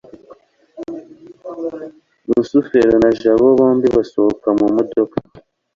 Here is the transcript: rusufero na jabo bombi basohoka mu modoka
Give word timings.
rusufero 2.31 2.93
na 3.03 3.11
jabo 3.21 3.45
bombi 3.57 3.87
basohoka 3.95 4.47
mu 4.57 4.67
modoka 4.75 5.15